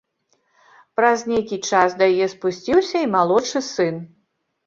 Праз 0.99 1.19
нейкі 1.31 1.59
час 1.69 1.93
да 2.01 2.09
яе 2.13 2.27
спусціўся 2.33 2.97
і 3.05 3.09
малодшы 3.17 3.59
сын. 3.73 3.95